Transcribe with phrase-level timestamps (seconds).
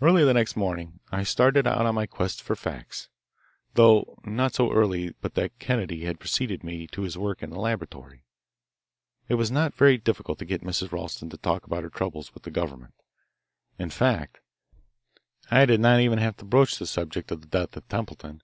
[0.00, 3.10] Early the next morning I started out on my quest for facts,
[3.74, 7.58] though not so early but that Kennedy had preceded me to his work in his
[7.58, 8.24] laboratory.
[9.28, 10.92] It was not very difficult to get Mrs.
[10.92, 12.94] Ralston to talk about her troubles with the government.
[13.78, 14.40] In fact,
[15.50, 18.40] I did not even have to broach the subject of the death of Templeton.